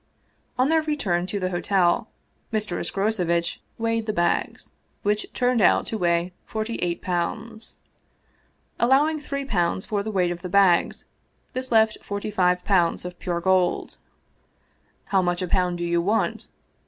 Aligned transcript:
On 0.57 0.69
their 0.69 0.81
return 0.81 1.27
to 1.27 1.39
the 1.39 1.51
hotel, 1.51 2.09
Mr. 2.51 2.79
Escrocevitch 2.79 3.59
weighed 3.77 4.07
the 4.07 4.11
bags, 4.13 4.71
which 5.03 5.27
turned 5.31 5.61
out 5.61 5.85
to 5.85 5.97
weigh 5.99 6.33
forty 6.43 6.77
eight 6.77 7.03
pounds. 7.03 7.75
Allowing 8.79 9.19
three 9.19 9.45
pounds 9.45 9.85
for 9.85 10.01
the 10.01 10.09
weight 10.09 10.31
of 10.31 10.41
the 10.41 10.49
bags, 10.49 11.05
this 11.53 11.71
left 11.71 12.03
forty 12.03 12.31
five 12.31 12.65
pounds 12.65 13.05
of 13.05 13.19
pure 13.19 13.41
gold." 13.41 13.97
How 15.13 15.21
much 15.21 15.43
a 15.43 15.47
pound 15.47 15.77
do 15.77 15.85
you 15.85 16.01
want 16.01 16.47